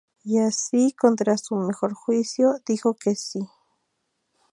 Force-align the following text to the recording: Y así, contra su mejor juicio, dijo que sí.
Y 0.23 0.39
así, 0.39 0.93
contra 0.99 1.37
su 1.37 1.55
mejor 1.57 1.93
juicio, 1.93 2.55
dijo 2.65 2.95
que 2.95 3.13
sí. 3.15 3.47